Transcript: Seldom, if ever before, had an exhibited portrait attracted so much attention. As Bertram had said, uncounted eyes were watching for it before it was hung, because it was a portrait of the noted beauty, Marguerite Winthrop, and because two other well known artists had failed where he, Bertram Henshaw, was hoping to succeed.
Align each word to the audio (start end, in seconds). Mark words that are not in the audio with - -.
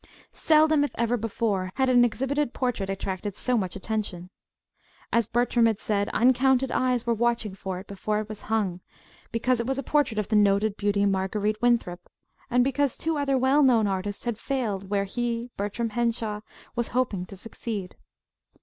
Seldom, 0.33 0.83
if 0.83 0.89
ever 0.95 1.15
before, 1.15 1.71
had 1.75 1.87
an 1.87 2.03
exhibited 2.03 2.53
portrait 2.53 2.89
attracted 2.89 3.35
so 3.35 3.55
much 3.55 3.75
attention. 3.75 4.31
As 5.13 5.27
Bertram 5.27 5.67
had 5.67 5.79
said, 5.79 6.09
uncounted 6.11 6.71
eyes 6.71 7.05
were 7.05 7.13
watching 7.13 7.53
for 7.53 7.77
it 7.77 7.85
before 7.85 8.19
it 8.19 8.27
was 8.27 8.41
hung, 8.49 8.79
because 9.31 9.59
it 9.59 9.67
was 9.67 9.77
a 9.77 9.83
portrait 9.83 10.17
of 10.17 10.29
the 10.29 10.35
noted 10.35 10.75
beauty, 10.75 11.05
Marguerite 11.05 11.61
Winthrop, 11.61 12.09
and 12.49 12.63
because 12.63 12.97
two 12.97 13.19
other 13.19 13.37
well 13.37 13.61
known 13.61 13.85
artists 13.85 14.23
had 14.25 14.39
failed 14.39 14.89
where 14.89 15.03
he, 15.05 15.51
Bertram 15.55 15.89
Henshaw, 15.91 16.39
was 16.75 16.87
hoping 16.97 17.27
to 17.27 17.37
succeed. 17.37 17.95